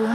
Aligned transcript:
Hi 0.00 0.06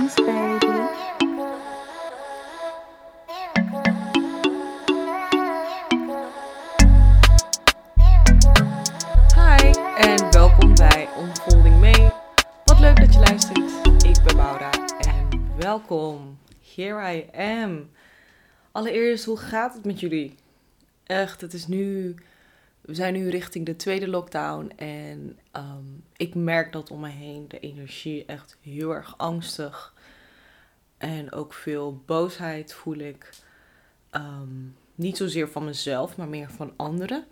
en 9.97 10.31
welkom 10.31 10.75
bij 10.75 11.07
Unfolding 11.19 11.79
Mee. 11.79 12.09
Wat 12.63 12.79
leuk 12.79 12.95
dat 12.95 13.13
je 13.13 13.19
luistert. 13.19 13.71
Ik 14.05 14.23
ben 14.23 14.35
Maura 14.35 14.69
en 14.99 15.41
welkom. 15.57 16.37
Here 16.75 17.15
I 17.15 17.29
am. 17.63 17.89
Allereerst, 18.71 19.25
hoe 19.25 19.37
gaat 19.37 19.73
het 19.73 19.85
met 19.85 19.99
jullie? 19.99 20.35
Echt, 21.03 21.41
het 21.41 21.53
is 21.53 21.67
nu. 21.67 22.15
We 22.81 22.93
zijn 22.93 23.13
nu 23.13 23.29
richting 23.29 23.65
de 23.65 23.75
tweede 23.75 24.07
lockdown 24.07 24.71
en 24.75 25.37
ehm, 25.55 25.85
ik 26.15 26.35
merk 26.35 26.71
dat 26.71 26.91
om 26.91 26.99
me 26.99 27.09
heen 27.09 27.47
de 27.47 27.59
energie 27.59 28.25
echt 28.25 28.57
heel 28.61 28.91
erg 28.91 29.17
angstig 29.17 29.93
en 30.97 31.31
ook 31.31 31.53
veel 31.53 32.01
boosheid 32.05 32.73
voel 32.73 32.97
ik. 32.97 33.29
Ehm, 34.09 34.67
niet 34.95 35.17
zozeer 35.17 35.49
van 35.49 35.65
mezelf, 35.65 36.17
maar 36.17 36.27
meer 36.27 36.51
van 36.51 36.73
anderen. 36.75 37.25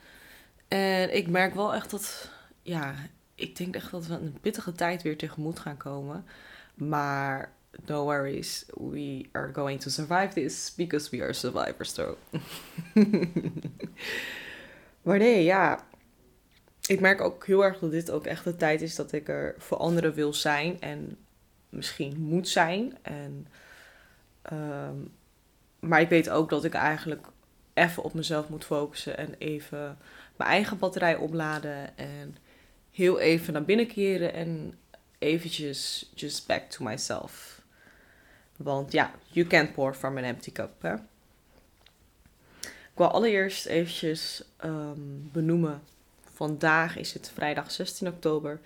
En 0.67 1.15
ik 1.15 1.27
merk 1.27 1.53
wel 1.53 1.73
echt 1.73 1.91
dat, 1.91 2.31
ja, 2.61 2.95
ik 3.35 3.57
denk 3.57 3.75
echt 3.75 3.91
dat 3.91 4.07
we 4.07 4.13
een 4.13 4.37
pittige 4.41 4.71
tijd 4.71 5.01
weer 5.01 5.17
tegemoet 5.17 5.59
gaan 5.59 5.77
komen. 5.77 6.25
Maar 6.73 7.53
no 7.85 8.03
worries, 8.03 8.65
we 8.77 9.25
are 9.31 9.53
going 9.53 9.81
to 9.81 9.89
survive 9.89 10.29
this 10.33 10.73
because 10.75 11.09
we 11.09 11.23
are 11.23 11.33
survivors 11.33 11.93
though. 11.93 12.17
maar 15.03 15.17
nee, 15.17 15.43
ja, 15.43 15.85
ik 16.87 16.99
merk 16.99 17.21
ook 17.21 17.45
heel 17.45 17.63
erg 17.63 17.79
dat 17.79 17.91
dit 17.91 18.11
ook 18.11 18.25
echt 18.25 18.43
de 18.43 18.55
tijd 18.55 18.81
is 18.81 18.95
dat 18.95 19.11
ik 19.11 19.27
er 19.27 19.55
voor 19.57 19.77
anderen 19.77 20.13
wil 20.13 20.33
zijn 20.33 20.81
en 20.81 21.17
misschien 21.69 22.19
moet 22.19 22.47
zijn. 22.47 22.97
En, 23.01 23.47
ehm, 24.41 24.95
maar 25.79 26.01
ik 26.01 26.09
weet 26.09 26.29
ook 26.29 26.49
dat 26.49 26.63
ik 26.63 26.73
eigenlijk 26.73 27.27
even 27.73 28.03
op 28.03 28.13
mezelf 28.13 28.49
moet 28.49 28.65
focussen 28.65 29.17
en 29.17 29.35
even 29.37 29.97
mijn 30.35 30.49
eigen 30.49 30.77
batterij 30.77 31.15
opladen 31.15 31.97
en 31.97 32.37
heel 32.91 33.19
even 33.19 33.53
naar 33.53 33.65
binnen 33.65 33.87
keren 33.87 34.33
en 34.33 34.77
eventjes 35.17 36.11
just 36.15 36.47
back 36.47 36.69
to 36.69 36.83
myself. 36.83 37.61
Want 38.57 38.91
ja, 38.91 39.11
you 39.27 39.47
can't 39.47 39.73
pour 39.73 39.93
from 39.93 40.17
an 40.17 40.23
empty 40.23 40.51
cup. 40.51 40.81
Hè? 40.81 40.93
Ik 42.63 42.99
wil 42.99 43.11
allereerst 43.11 43.65
eventjes 43.65 44.43
ehm, 44.57 44.99
benoemen. 45.31 45.81
Vandaag 46.33 46.97
is 46.97 47.13
het 47.13 47.31
vrijdag 47.33 47.71
16 47.71 48.07
oktober. 48.07 48.59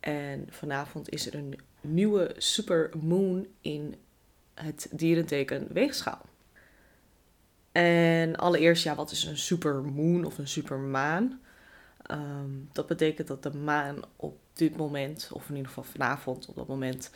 En 0.00 0.46
vanavond 0.50 1.10
is 1.10 1.26
er 1.26 1.34
een 1.34 1.58
nieuwe 1.80 2.34
supermoon 2.36 3.46
in 3.60 3.94
het 4.54 4.88
dierenteken 4.90 5.66
Weegschaal. 5.72 6.20
En 7.72 8.36
allereerst, 8.36 8.84
ja, 8.84 8.94
wat 8.94 9.10
is 9.10 9.24
een 9.24 9.38
supermoon 9.38 10.24
of 10.24 10.38
een 10.38 10.48
supermaan? 10.48 11.40
Ehm, 12.02 12.50
dat 12.72 12.86
betekent 12.86 13.28
dat 13.28 13.42
de 13.42 13.54
maan 13.54 14.02
op 14.16 14.38
dit 14.52 14.76
moment, 14.76 15.30
of 15.32 15.48
in 15.48 15.54
ieder 15.54 15.68
geval 15.68 15.84
vanavond 15.84 16.48
op 16.48 16.54
dat 16.54 16.68
moment, 16.68 17.10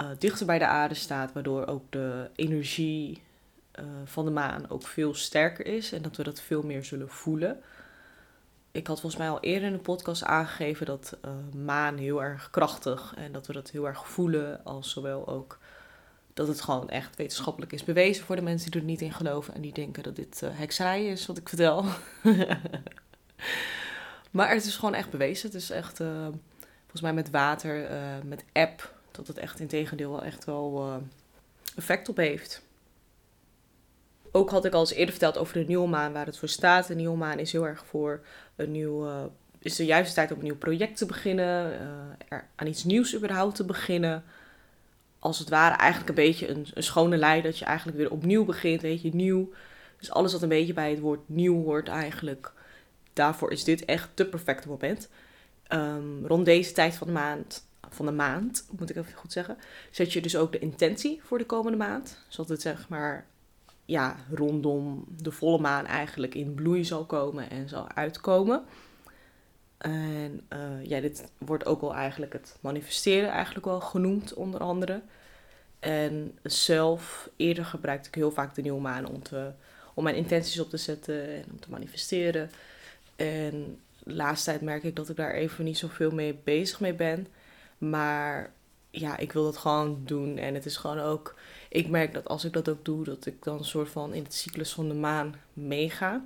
uh, 0.00 0.10
dichter 0.18 0.46
bij 0.46 0.58
de 0.58 0.66
aarde 0.66 0.94
staat, 0.94 1.32
waardoor 1.32 1.66
ook 1.66 1.92
de 1.92 2.30
energie 2.34 3.22
uh, 3.78 3.84
van 4.04 4.24
de 4.24 4.30
maan 4.30 4.70
ook 4.70 4.86
veel 4.86 5.14
sterker 5.14 5.66
is 5.66 5.92
en 5.92 6.02
dat 6.02 6.16
we 6.16 6.22
dat 6.22 6.40
veel 6.40 6.62
meer 6.62 6.84
zullen 6.84 7.08
voelen. 7.08 7.62
Ik 8.72 8.86
had 8.86 9.00
volgens 9.00 9.20
mij 9.20 9.30
al 9.30 9.40
eerder 9.40 9.68
in 9.68 9.72
de 9.72 9.78
podcast 9.78 10.24
aangegeven 10.24 10.86
dat 10.86 11.16
uh, 11.24 11.30
maan 11.64 11.96
heel 11.96 12.22
erg 12.22 12.50
krachtig 12.50 13.14
en 13.16 13.32
dat 13.32 13.46
we 13.46 13.52
dat 13.52 13.70
heel 13.70 13.86
erg 13.86 14.08
voelen, 14.08 14.64
als 14.64 14.90
zowel 14.90 15.28
ook 15.28 15.58
dat 16.34 16.48
het 16.48 16.60
gewoon 16.60 16.90
echt 16.90 17.16
wetenschappelijk 17.16 17.72
is 17.72 17.84
bewezen 17.84 18.24
voor 18.24 18.36
de 18.36 18.42
mensen 18.42 18.70
die 18.70 18.80
er 18.80 18.86
niet 18.86 19.00
in 19.00 19.12
geloven 19.12 19.54
en 19.54 19.60
die 19.60 19.72
denken 19.72 20.02
dat 20.02 20.16
dit 20.16 20.40
uh, 20.44 20.50
hekserij 20.52 21.06
is 21.06 21.26
wat 21.26 21.36
ik 21.36 21.48
vertel. 21.48 21.84
maar 24.30 24.50
het 24.50 24.64
is 24.64 24.76
gewoon 24.76 24.94
echt 24.94 25.10
bewezen. 25.10 25.46
Het 25.46 25.56
is 25.56 25.70
echt, 25.70 26.00
uh, 26.00 26.26
volgens 26.80 27.02
mij 27.02 27.12
met 27.12 27.30
water, 27.30 27.90
met 28.24 28.44
app, 28.52 28.94
dat 29.10 29.26
het 29.26 29.38
echt 29.38 29.60
in 29.60 29.66
tegendeel 29.66 30.10
wel 30.10 30.22
echt 30.22 30.44
wel 30.44 31.02
effect 31.76 32.08
op 32.08 32.16
heeft. 32.16 32.62
Ook 34.32 34.50
had 34.50 34.64
ik 34.64 34.72
al 34.72 34.80
eens 34.80 34.92
eerder 34.92 35.10
verteld 35.10 35.38
over 35.38 35.54
de 35.54 35.64
nieuwe 35.64 35.88
maan, 35.88 36.12
waar 36.12 36.26
het 36.26 36.38
voor 36.38 36.48
staat. 36.48 36.86
De 36.86 36.94
nieuwe 36.94 37.16
maan 37.16 37.38
is 37.38 37.52
heel 37.52 37.66
erg 37.66 37.86
voor 37.86 38.20
een 38.56 38.70
nieuw, 38.70 39.30
is 39.58 39.76
de 39.76 39.84
juiste 39.84 40.14
tijd 40.14 40.30
om 40.30 40.38
een 40.38 40.44
nieuw 40.44 40.56
project 40.56 40.96
te 40.96 41.06
beginnen, 41.06 41.72
er 42.28 42.48
aan 42.54 42.66
iets 42.66 42.84
nieuws 42.84 43.16
überhaupt 43.16 43.54
te 43.54 43.64
beginnen 43.64 44.24
als 45.18 45.38
het 45.38 45.48
ware 45.48 45.76
eigenlijk 45.76 46.08
een 46.08 46.24
beetje 46.24 46.48
een, 46.48 46.66
een 46.74 46.82
schone 46.82 47.16
lei. 47.16 47.42
Dat 47.42 47.58
je 47.58 47.64
eigenlijk 47.64 47.98
weer 47.98 48.10
opnieuw 48.10 48.44
begint, 48.44 48.82
weet 48.82 49.02
je, 49.02 49.14
nieuw. 49.14 49.52
Dus 49.98 50.10
alles 50.10 50.32
wat 50.32 50.42
een 50.42 50.48
beetje 50.48 50.72
bij 50.72 50.90
het 50.90 51.00
woord 51.00 51.28
nieuw 51.28 51.64
hoort 51.64 51.88
eigenlijk. 51.88 52.52
Daarvoor 53.12 53.52
is 53.52 53.64
dit 53.64 53.84
echt 53.84 54.08
het 54.14 54.30
perfecte 54.30 54.68
moment. 54.68 55.08
Um, 55.72 56.26
rond 56.26 56.44
deze 56.44 56.72
tijd 56.72 56.94
van 56.94 57.06
de 57.06 57.12
maand, 57.12 57.66
van 57.88 58.06
de 58.06 58.12
maand, 58.12 58.66
moet 58.78 58.90
ik 58.90 58.96
even 58.96 59.12
goed 59.12 59.32
zeggen, 59.32 59.58
zet 59.90 60.12
je 60.12 60.20
dus 60.20 60.36
ook 60.36 60.52
de 60.52 60.58
intentie 60.58 61.20
voor 61.22 61.38
de 61.38 61.46
komende 61.46 61.78
maand. 61.78 62.24
Zodat 62.28 62.48
het 62.48 62.62
zeg 62.62 62.88
maar, 62.88 63.26
ja, 63.88 64.16
rondom 64.30 65.04
de 65.22 65.30
volle 65.30 65.58
maan 65.58 65.86
eigenlijk 65.86 66.34
in 66.34 66.54
bloei 66.54 66.84
zal 66.84 67.04
komen 67.04 67.50
en 67.50 67.68
zal 67.68 67.88
uitkomen. 67.94 68.64
En 69.78 70.40
uh, 70.52 70.84
ja, 70.84 71.00
dit 71.00 71.30
wordt 71.38 71.66
ook 71.66 71.80
wel 71.80 71.94
eigenlijk 71.94 72.32
het 72.32 72.56
manifesteren 72.60 73.30
eigenlijk 73.30 73.66
wel 73.66 73.80
genoemd, 73.80 74.34
onder 74.34 74.60
andere. 74.60 75.02
En 75.78 76.38
zelf, 76.42 77.30
eerder 77.36 77.64
gebruikte 77.64 78.08
ik 78.08 78.14
heel 78.14 78.30
vaak 78.30 78.54
de 78.54 78.62
nieuwe 78.62 78.80
maan 78.80 79.06
om, 79.06 79.22
te, 79.22 79.52
om 79.94 80.04
mijn 80.04 80.16
intenties 80.16 80.60
op 80.60 80.70
te 80.70 80.76
zetten 80.76 81.34
en 81.34 81.44
om 81.50 81.60
te 81.60 81.70
manifesteren. 81.70 82.50
En 83.16 83.80
de 83.98 84.14
laatste 84.14 84.50
tijd 84.50 84.62
merk 84.62 84.82
ik 84.82 84.96
dat 84.96 85.08
ik 85.08 85.16
daar 85.16 85.34
even 85.34 85.64
niet 85.64 85.78
zoveel 85.78 86.10
mee 86.10 86.38
bezig 86.44 86.80
mee 86.80 86.94
ben. 86.94 87.26
Maar 87.78 88.52
ja, 88.90 89.16
ik 89.16 89.32
wil 89.32 89.44
dat 89.44 89.56
gewoon 89.56 90.00
doen. 90.04 90.36
En 90.36 90.54
het 90.54 90.66
is 90.66 90.76
gewoon 90.76 90.98
ook, 90.98 91.34
ik 91.68 91.88
merk 91.88 92.14
dat 92.14 92.28
als 92.28 92.44
ik 92.44 92.52
dat 92.52 92.68
ook 92.68 92.84
doe, 92.84 93.04
dat 93.04 93.26
ik 93.26 93.42
dan 93.42 93.58
een 93.58 93.64
soort 93.64 93.88
van 93.88 94.14
in 94.14 94.22
het 94.22 94.34
cyclus 94.34 94.72
van 94.72 94.88
de 94.88 94.94
maan 94.94 95.34
meega. 95.52 96.24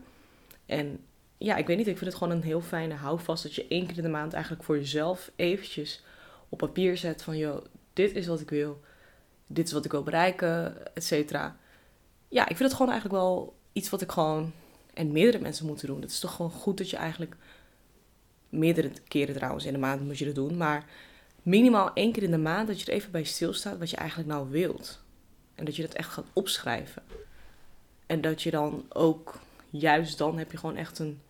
En 0.67 1.05
ja, 1.39 1.57
ik 1.57 1.67
weet 1.67 1.77
niet, 1.77 1.87
ik 1.87 1.99
vind 1.99 2.11
het 2.11 2.19
gewoon 2.19 2.37
een 2.37 2.43
heel 2.43 2.61
fijne 2.61 2.95
houvast 2.95 3.43
dat 3.43 3.55
je 3.55 3.69
één 3.69 3.87
keer 3.87 3.97
in 3.97 4.03
de 4.03 4.09
maand 4.09 4.33
eigenlijk 4.33 4.65
voor 4.65 4.79
jezelf 4.79 5.31
eventjes 5.37 6.03
op 6.49 6.59
papier 6.59 6.97
zet 6.97 7.23
van, 7.23 7.37
joh, 7.37 7.65
dit 7.93 8.15
is 8.15 8.27
wat 8.27 8.41
ik 8.41 8.51
wil, 8.51 8.81
dit 9.47 9.67
is 9.67 9.73
wat 9.73 9.85
ik 9.85 9.91
wil 9.91 10.03
bereiken, 10.03 10.77
et 10.95 11.05
cetera. 11.05 11.57
Ja, 12.29 12.43
ik 12.43 12.57
vind 12.57 12.69
het 12.69 12.73
gewoon 12.73 12.93
eigenlijk 12.93 13.23
wel 13.23 13.57
iets 13.73 13.91
wat 13.91 14.01
ik 14.01 14.13
gewoon, 14.13 14.53
en 14.95 15.13
meerdere 15.13 15.43
mensen 15.43 15.67
moeten 15.67 15.87
doen. 15.87 16.01
Het 16.01 16.11
is 16.11 16.19
toch 16.19 16.35
gewoon 16.35 16.51
goed 16.51 16.79
dat 16.79 16.91
je 16.91 16.97
eigenlijk, 16.97 17.37
meerdere 18.49 18.91
keren 19.09 19.35
trouwens 19.35 19.65
in 19.65 19.73
de 19.73 19.79
maand 19.79 20.05
moet 20.05 20.19
je 20.19 20.25
dat 20.25 20.35
doen, 20.35 20.57
maar 20.57 20.87
minimaal 21.43 21.91
één 21.95 22.13
keer 22.13 22.23
in 22.23 22.31
de 22.31 22.39
maand 22.39 22.69
dat 22.69 22.81
je 22.81 22.87
er 22.87 22.93
even 22.93 23.11
bij 23.11 23.25
stilstaat 23.25 23.79
wat 23.79 23.91
je 23.91 23.97
eigenlijk 23.97 24.29
nou 24.29 24.51
wilt. 24.51 25.01
En 25.55 25.65
dat 25.65 25.77
je 25.77 25.83
dat 25.83 25.95
echt 25.95 26.09
gaat 26.09 26.27
opschrijven. 26.33 27.03
En 28.07 28.21
dat 28.21 28.43
je 28.43 28.51
dan 28.51 28.85
ook, 28.89 29.39
juist 29.71 30.19
dan 30.19 30.39
heb 30.39 30.51
je 30.51 30.59
gewoon 30.59 30.77
echt 30.77 30.99
een 30.99 31.21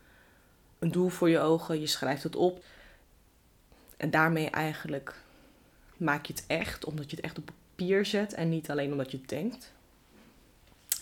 een 0.83 0.91
doel 0.91 1.09
voor 1.09 1.31
je 1.31 1.39
ogen, 1.39 1.81
je 1.81 1.87
schrijft 1.87 2.23
het 2.23 2.37
op. 2.37 2.65
En 3.97 4.11
daarmee 4.11 4.50
eigenlijk 4.50 5.15
maak 5.97 6.27
je 6.27 6.33
het 6.33 6.44
echt, 6.47 6.84
omdat 6.84 7.11
je 7.11 7.17
het 7.17 7.25
echt 7.25 7.39
op 7.39 7.50
papier 7.75 8.06
zet 8.06 8.34
en 8.34 8.49
niet 8.49 8.71
alleen 8.71 8.93
omdat 8.93 9.11
je 9.11 9.17
het 9.17 9.29
denkt. 9.29 9.73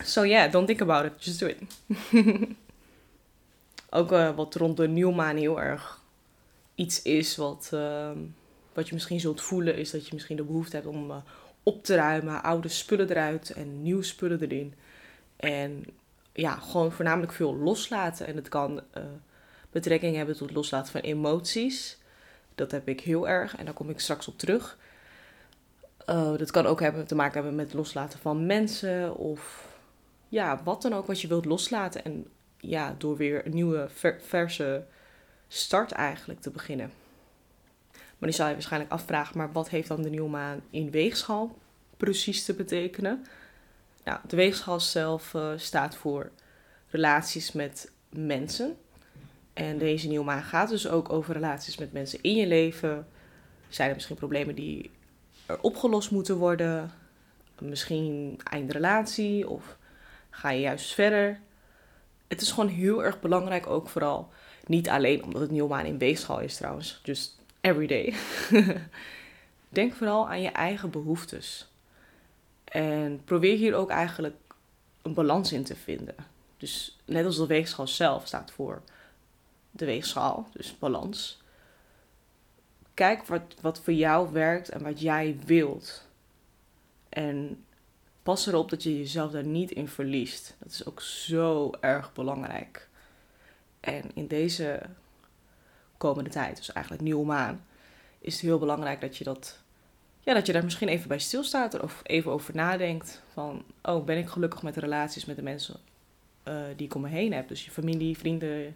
So 0.03 0.25
yeah, 0.25 0.51
don't 0.51 0.67
think 0.67 0.81
about 0.81 1.05
it, 1.05 1.23
just 1.23 1.39
do 1.39 1.47
it. 1.47 1.61
Ook 3.89 4.11
uh, 4.11 4.35
wat 4.35 4.55
rond 4.55 4.77
de 4.77 4.87
nieuwmaan 4.87 5.37
heel 5.37 5.61
erg 5.61 6.01
iets 6.75 7.01
is 7.01 7.35
wat, 7.35 7.69
uh, 7.73 8.11
wat 8.73 8.87
je 8.87 8.93
misschien 8.93 9.19
zult 9.19 9.41
voelen, 9.41 9.75
is 9.75 9.91
dat 9.91 10.07
je 10.07 10.13
misschien 10.13 10.35
de 10.35 10.43
behoefte 10.43 10.75
hebt 10.75 10.87
om 10.87 11.11
uh, 11.11 11.17
op 11.63 11.83
te 11.83 11.95
ruimen, 11.95 12.43
oude 12.43 12.67
spullen 12.67 13.09
eruit 13.09 13.49
en 13.49 13.81
nieuwe 13.81 14.03
spullen 14.03 14.41
erin. 14.41 14.73
En 15.35 15.83
ja, 16.33 16.55
gewoon 16.55 16.91
voornamelijk 16.91 17.31
veel 17.31 17.55
loslaten. 17.55 18.27
En 18.27 18.35
het 18.35 18.49
kan 18.49 18.81
betrekking 19.71 20.15
hebben 20.15 20.37
tot 20.37 20.51
loslaten 20.51 20.91
van 20.91 21.01
emoties. 21.01 21.97
Dat 22.55 22.71
heb 22.71 22.87
ik 22.87 23.01
heel 23.01 23.27
erg 23.27 23.55
en 23.55 23.65
daar 23.65 23.73
kom 23.73 23.89
ik 23.89 23.99
straks 23.99 24.27
op 24.27 24.37
terug. 24.37 24.77
Uh, 26.09 26.37
dat 26.37 26.51
kan 26.51 26.65
ook 26.65 26.79
hebben, 26.79 27.07
te 27.07 27.15
maken 27.15 27.33
hebben 27.33 27.55
met 27.55 27.73
loslaten 27.73 28.19
van 28.19 28.45
mensen 28.45 29.15
of 29.15 29.69
ja, 30.29 30.63
wat 30.63 30.81
dan 30.81 30.93
ook 30.93 31.07
wat 31.07 31.21
je 31.21 31.27
wilt 31.27 31.45
loslaten. 31.45 32.03
En 32.03 32.25
ja, 32.57 32.95
door 32.97 33.17
weer 33.17 33.45
een 33.45 33.53
nieuwe 33.53 33.87
verse 34.19 34.85
start 35.47 35.91
eigenlijk 35.91 36.41
te 36.41 36.49
beginnen. 36.49 36.91
Maar 38.21 38.29
die 38.29 38.39
zal 38.39 38.47
je 38.47 38.53
waarschijnlijk 38.53 38.91
afvragen, 38.91 39.37
maar 39.37 39.51
wat 39.51 39.69
heeft 39.69 39.87
dan 39.87 40.01
de 40.01 40.09
nieuwe 40.09 40.29
maan 40.29 40.61
in 40.69 40.91
weegschaal 40.91 41.57
precies 41.97 42.45
te 42.45 42.53
betekenen? 42.53 43.25
Nou, 44.03 44.19
de 44.27 44.35
weegschaal 44.35 44.79
zelf 44.79 45.33
uh, 45.33 45.51
staat 45.55 45.95
voor 45.95 46.31
relaties 46.89 47.51
met 47.51 47.91
mensen. 48.09 48.77
En 49.53 49.77
deze 49.77 50.07
nieuwe 50.07 50.25
maan 50.25 50.43
gaat 50.43 50.69
dus 50.69 50.87
ook 50.87 51.11
over 51.11 51.33
relaties 51.33 51.77
met 51.77 51.93
mensen 51.93 52.19
in 52.21 52.35
je 52.35 52.47
leven. 52.47 53.07
Zijn 53.69 53.89
er 53.89 53.95
misschien 53.95 54.15
problemen 54.15 54.55
die 54.55 54.91
er 55.45 55.61
opgelost 55.61 56.11
moeten 56.11 56.37
worden. 56.37 56.91
Misschien 57.59 58.39
eindrelatie 58.43 59.49
of 59.49 59.77
ga 60.29 60.49
je 60.49 60.61
juist 60.61 60.93
verder. 60.93 61.39
Het 62.27 62.41
is 62.41 62.51
gewoon 62.51 62.69
heel 62.69 63.03
erg 63.03 63.19
belangrijk 63.19 63.67
ook 63.67 63.89
vooral. 63.89 64.29
Niet 64.65 64.89
alleen 64.89 65.23
omdat 65.23 65.41
het 65.41 65.51
nieuwmaan 65.51 65.85
in 65.85 65.97
weegschaal 65.97 66.39
is 66.39 66.55
trouwens. 66.55 67.01
Just 67.03 67.40
every 67.61 67.87
day. 67.87 68.13
Denk 69.69 69.93
vooral 69.93 70.29
aan 70.29 70.41
je 70.41 70.49
eigen 70.49 70.89
behoeftes. 70.89 71.67
En 72.63 73.23
probeer 73.23 73.57
hier 73.57 73.75
ook 73.75 73.89
eigenlijk 73.89 74.35
een 75.01 75.13
balans 75.13 75.51
in 75.51 75.63
te 75.63 75.75
vinden. 75.75 76.15
Dus 76.57 76.97
net 77.05 77.25
als 77.25 77.37
de 77.37 77.47
weegschaal 77.47 77.87
zelf 77.87 78.27
staat 78.27 78.51
voor 78.51 78.81
de 79.71 79.85
weegschaal, 79.85 80.47
dus 80.53 80.77
balans. 80.79 81.41
Kijk 82.93 83.25
wat, 83.25 83.41
wat 83.61 83.79
voor 83.79 83.93
jou 83.93 84.31
werkt 84.31 84.69
en 84.69 84.83
wat 84.83 85.01
jij 85.01 85.37
wilt. 85.45 86.07
En 87.09 87.65
pas 88.23 88.47
erop 88.47 88.69
dat 88.69 88.83
je 88.83 88.97
jezelf 88.97 89.31
daar 89.31 89.45
niet 89.45 89.71
in 89.71 89.87
verliest. 89.87 90.55
Dat 90.59 90.71
is 90.71 90.85
ook 90.85 91.01
zo 91.01 91.71
erg 91.79 92.13
belangrijk. 92.13 92.89
En 93.79 94.11
in 94.13 94.27
deze 94.27 94.81
komende 96.01 96.29
tijd, 96.29 96.57
dus 96.57 96.71
eigenlijk 96.71 97.03
nieuwe 97.03 97.25
maan, 97.25 97.65
is 98.19 98.33
het 98.33 98.41
heel 98.41 98.59
belangrijk 98.59 99.01
dat 99.01 99.17
je 99.17 99.23
dat 99.23 99.61
ja, 100.23 100.33
dat 100.33 100.45
je 100.45 100.53
daar 100.53 100.63
misschien 100.63 100.87
even 100.87 101.07
bij 101.07 101.19
stilstaat 101.19 101.79
of 101.79 101.99
even 102.03 102.31
over 102.31 102.55
nadenkt. 102.55 103.21
Van, 103.33 103.63
oh, 103.81 104.05
ben 104.05 104.17
ik 104.17 104.27
gelukkig 104.27 104.61
met 104.61 104.73
de 104.73 104.79
relaties 104.79 105.25
met 105.25 105.35
de 105.35 105.41
mensen 105.41 105.79
uh, 106.47 106.63
die 106.75 106.85
ik 106.85 106.95
om 106.95 107.01
me 107.01 107.07
heen 107.07 107.33
heb? 107.33 107.47
Dus 107.47 107.65
je 107.65 107.71
familie, 107.71 108.17
vrienden, 108.17 108.75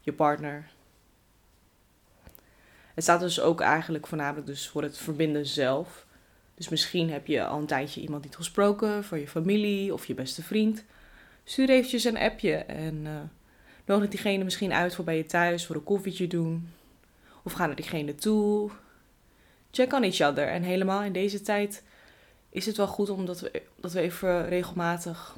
je 0.00 0.12
partner. 0.12 0.70
Het 2.94 3.04
staat 3.04 3.20
dus 3.20 3.40
ook 3.40 3.60
eigenlijk 3.60 4.06
voornamelijk 4.06 4.46
dus 4.46 4.68
voor 4.68 4.82
het 4.82 4.98
verbinden 4.98 5.46
zelf. 5.46 6.06
Dus 6.54 6.68
misschien 6.68 7.10
heb 7.10 7.26
je 7.26 7.46
al 7.46 7.58
een 7.58 7.66
tijdje 7.66 8.00
iemand 8.00 8.24
niet 8.24 8.36
gesproken 8.36 9.04
voor 9.04 9.18
je 9.18 9.28
familie 9.28 9.92
of 9.92 10.06
je 10.06 10.14
beste 10.14 10.42
vriend. 10.42 10.84
Stuur 11.44 11.70
eventjes 11.70 12.04
een 12.04 12.18
appje 12.18 12.54
en 12.54 12.94
uh, 12.94 13.20
nodig 13.84 14.08
diegene 14.08 14.44
misschien 14.44 14.72
uit 14.72 14.94
voor 14.94 15.04
bij 15.04 15.16
je 15.16 15.26
thuis 15.26 15.66
voor 15.66 15.76
een 15.76 15.84
koffietje 15.84 16.26
doen. 16.26 16.68
Of 17.42 17.52
ga 17.52 17.66
naar 17.66 17.76
diegene 17.76 18.14
toe 18.14 18.70
check 19.74 19.92
on 19.92 20.02
each 20.02 20.20
other. 20.20 20.48
En 20.48 20.62
helemaal 20.62 21.02
in 21.02 21.12
deze 21.12 21.40
tijd 21.40 21.82
is 22.48 22.66
het 22.66 22.76
wel 22.76 22.86
goed 22.86 23.10
omdat 23.10 23.40
we, 23.40 23.62
dat 23.76 23.92
we 23.92 24.00
even 24.00 24.48
regelmatig 24.48 25.36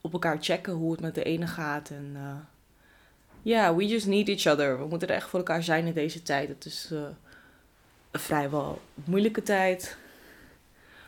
op 0.00 0.12
elkaar 0.12 0.36
checken 0.40 0.72
hoe 0.72 0.92
het 0.92 1.00
met 1.00 1.14
de 1.14 1.22
ene 1.22 1.46
gaat. 1.46 1.90
En 1.90 2.12
eh, 2.14 2.36
ja, 3.42 3.74
we 3.74 3.86
just 3.86 4.06
need 4.06 4.28
each 4.28 4.46
other. 4.46 4.78
We 4.78 4.86
moeten 4.86 5.08
er 5.08 5.14
echt 5.14 5.28
voor 5.28 5.38
elkaar 5.38 5.62
zijn 5.62 5.86
in 5.86 5.92
deze 5.92 6.22
tijd. 6.22 6.48
Het 6.48 6.64
is 6.64 6.88
uh, 6.92 7.00
een 8.10 8.20
vrijwel 8.20 8.80
moeilijke 8.94 9.42
tijd, 9.42 9.96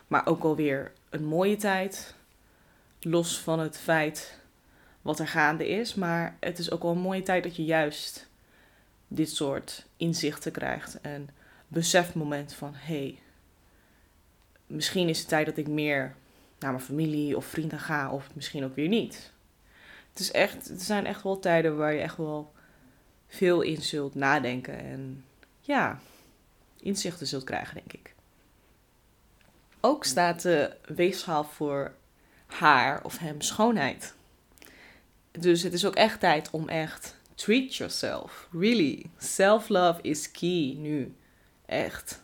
maar 0.07 0.27
ook 0.27 0.43
alweer 0.43 0.93
een 1.11 1.25
mooie 1.25 1.57
tijd. 1.57 2.15
Los 3.01 3.39
van 3.39 3.59
het 3.59 3.79
feit 3.79 4.41
wat 5.03 5.19
er 5.19 5.29
gaande 5.29 5.69
is, 5.69 5.95
maar 5.95 6.37
het 6.41 6.59
is 6.59 6.71
ook 6.71 6.83
wel 6.83 6.93
een 6.93 6.99
mooie 6.99 7.23
tijd 7.23 7.43
dat 7.43 7.57
je 7.57 7.65
juist 7.65 8.29
dit 9.09 9.31
soort 9.31 9.87
inzichten 9.97 10.53
krijgt. 10.53 11.01
En 11.01 11.29
besefmoment 11.69 12.55
van 12.55 12.75
hé, 12.75 12.95
hey, 12.95 13.19
misschien 14.67 15.09
is 15.09 15.19
het 15.19 15.29
tijd 15.29 15.47
dat 15.47 15.57
ik 15.57 15.69
meer 15.69 16.15
naar 16.59 16.73
mijn 16.73 16.85
familie 16.85 17.37
of 17.37 17.45
vrienden 17.45 17.79
ga, 17.79 18.13
of 18.13 18.35
misschien 18.35 18.65
ook 18.65 18.75
weer 18.75 18.89
niet. 18.89 19.33
Het, 20.11 20.21
is 20.21 20.31
echt, 20.31 20.69
het 20.69 20.83
zijn 20.83 21.07
echt 21.07 21.23
wel 21.23 21.39
tijden 21.39 21.77
waar 21.77 21.93
je 21.93 22.01
echt 22.01 22.17
wel 22.17 22.53
veel 23.29 23.61
in 23.61 23.83
zult 23.83 24.15
nadenken 24.15 24.79
en 24.79 25.25
ja, 25.61 25.99
inzichten 26.81 27.27
zult 27.27 27.45
krijgen, 27.45 27.75
denk 27.75 27.93
ik. 27.93 28.15
Ook 29.81 30.05
staat 30.05 30.43
de 30.43 30.77
weegschaal 30.87 31.45
voor 31.45 31.95
haar 32.47 33.05
of 33.05 33.19
hem 33.19 33.41
schoonheid. 33.41 34.15
Dus 35.39 35.63
het 35.63 35.73
is 35.73 35.85
ook 35.85 35.95
echt 35.95 36.21
tijd 36.21 36.51
om 36.51 36.69
echt 36.69 37.17
treat 37.35 37.75
yourself. 37.75 38.49
Really. 38.53 39.11
Self-love 39.19 40.03
is 40.03 40.31
key 40.31 40.75
nu. 40.79 41.15
Echt. 41.67 42.23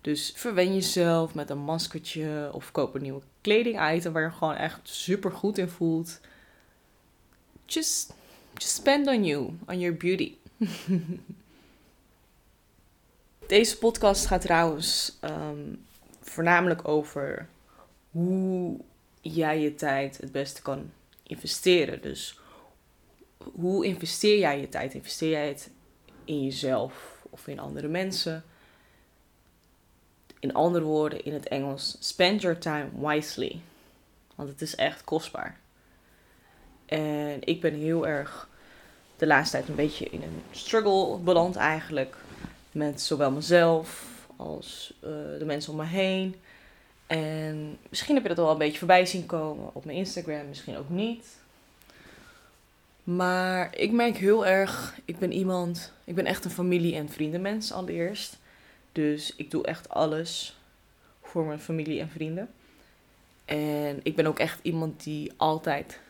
Dus 0.00 0.32
verwen 0.36 0.74
jezelf 0.74 1.34
met 1.34 1.50
een 1.50 1.58
maskertje 1.58 2.50
of 2.52 2.72
koop 2.72 2.94
een 2.94 3.02
nieuwe 3.02 3.22
kleding-item 3.40 4.12
waar 4.12 4.22
je 4.22 4.30
gewoon 4.30 4.54
echt 4.54 4.80
super 4.82 5.32
goed 5.32 5.58
in 5.58 5.68
voelt. 5.68 6.20
Just, 7.66 8.12
just 8.54 8.74
spend 8.74 9.06
on 9.06 9.24
you, 9.24 9.58
on 9.66 9.78
your 9.78 9.96
beauty. 9.96 10.34
Deze 13.46 13.78
podcast 13.78 14.26
gaat 14.26 14.40
trouwens 14.40 15.18
um, 15.20 15.84
voornamelijk 16.20 16.88
over 16.88 17.48
hoe 18.10 18.80
jij 19.20 19.60
je 19.60 19.74
tijd 19.74 20.16
het 20.16 20.32
beste 20.32 20.62
kan 20.62 20.90
investeren. 21.26 22.02
Dus 22.02 22.38
hoe 23.38 23.86
investeer 23.86 24.38
jij 24.38 24.60
je 24.60 24.68
tijd? 24.68 24.94
Investeer 24.94 25.30
jij 25.30 25.48
het 25.48 25.70
in 26.24 26.44
jezelf 26.44 27.22
of 27.30 27.48
in 27.48 27.58
andere 27.58 27.88
mensen? 27.88 28.44
In 30.40 30.54
andere 30.54 30.84
woorden, 30.84 31.24
in 31.24 31.32
het 31.32 31.48
Engels, 31.48 31.96
spend 32.00 32.40
your 32.40 32.58
time 32.58 32.88
wisely. 32.98 33.60
Want 34.34 34.48
het 34.48 34.62
is 34.62 34.74
echt 34.74 35.04
kostbaar. 35.04 35.58
En 36.86 37.38
ik 37.40 37.60
ben 37.60 37.74
heel 37.74 38.06
erg 38.06 38.48
de 39.16 39.26
laatste 39.26 39.56
tijd 39.56 39.68
een 39.68 39.74
beetje 39.74 40.10
in 40.10 40.22
een 40.22 40.42
struggle 40.50 41.18
beland 41.18 41.56
eigenlijk. 41.56 42.16
Met 42.72 43.00
zowel 43.00 43.30
mezelf 43.30 44.12
als 44.36 44.94
uh, 45.04 45.10
de 45.38 45.44
mensen 45.44 45.72
om 45.72 45.78
me 45.78 45.84
heen. 45.84 46.36
En 47.06 47.78
misschien 47.88 48.14
heb 48.14 48.22
je 48.22 48.34
dat 48.34 48.46
al 48.46 48.50
een 48.50 48.58
beetje 48.58 48.78
voorbij 48.78 49.06
zien 49.06 49.26
komen 49.26 49.74
op 49.74 49.84
mijn 49.84 49.98
Instagram, 49.98 50.48
misschien 50.48 50.76
ook 50.76 50.88
niet. 50.88 51.26
Maar 53.04 53.76
ik 53.76 53.92
merk 53.92 54.16
heel 54.16 54.46
erg, 54.46 54.98
ik 55.04 55.18
ben 55.18 55.32
iemand, 55.32 55.92
ik 56.04 56.14
ben 56.14 56.26
echt 56.26 56.44
een 56.44 56.50
familie- 56.50 56.96
en 56.96 57.08
vriendenmens 57.08 57.72
allereerst. 57.72 58.38
Dus 58.92 59.36
ik 59.36 59.50
doe 59.50 59.66
echt 59.66 59.88
alles 59.88 60.56
voor 61.22 61.44
mijn 61.44 61.60
familie 61.60 62.00
en 62.00 62.10
vrienden. 62.10 62.48
En 63.44 64.00
ik 64.02 64.16
ben 64.16 64.26
ook 64.26 64.38
echt 64.38 64.58
iemand 64.62 65.04
die 65.04 65.32
altijd 65.36 66.00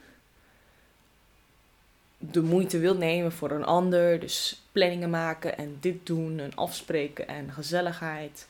de 2.19 2.43
moeite 2.43 2.79
wil 2.79 2.96
nemen 2.96 3.32
voor 3.32 3.50
een 3.50 3.64
ander. 3.64 4.20
Dus 4.20 4.62
planningen 4.73 5.11
maken 5.11 5.58
en 5.58 5.76
dit 5.81 6.06
doen 6.06 6.38
en 6.38 6.55
afspreken 6.55 7.29
en 7.29 7.52
gezelligheid. 7.52 8.49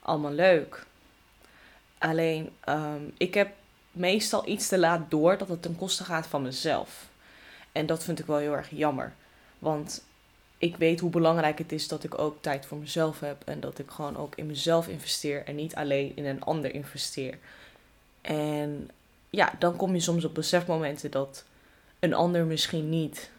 Allemaal 0.00 0.32
leuk. 0.32 0.86
Alleen, 2.00 2.50
um, 2.68 3.12
ik 3.16 3.34
heb 3.34 3.52
meestal 3.90 4.48
iets 4.48 4.68
te 4.68 4.78
laat 4.78 5.10
door 5.10 5.38
dat 5.38 5.48
het 5.48 5.62
ten 5.62 5.76
koste 5.76 6.04
gaat 6.04 6.26
van 6.26 6.42
mezelf. 6.42 7.08
En 7.72 7.86
dat 7.86 8.04
vind 8.04 8.18
ik 8.18 8.26
wel 8.26 8.36
heel 8.36 8.56
erg 8.56 8.70
jammer. 8.70 9.12
Want 9.58 10.04
ik 10.58 10.76
weet 10.76 11.00
hoe 11.00 11.10
belangrijk 11.10 11.58
het 11.58 11.72
is 11.72 11.88
dat 11.88 12.04
ik 12.04 12.18
ook 12.18 12.42
tijd 12.42 12.66
voor 12.66 12.78
mezelf 12.78 13.20
heb. 13.20 13.42
En 13.44 13.60
dat 13.60 13.78
ik 13.78 13.90
gewoon 13.90 14.16
ook 14.16 14.34
in 14.34 14.46
mezelf 14.46 14.88
investeer 14.88 15.44
en 15.44 15.54
niet 15.54 15.74
alleen 15.74 16.12
in 16.14 16.26
een 16.26 16.42
ander 16.42 16.74
investeer. 16.74 17.38
En 18.20 18.90
ja, 19.30 19.52
dan 19.58 19.76
kom 19.76 19.94
je 19.94 20.00
soms 20.00 20.24
op 20.24 20.34
besefmomenten 20.34 21.10
dat 21.10 21.44
een 21.98 22.14
ander 22.14 22.46
misschien 22.46 22.88
niet 22.88 23.30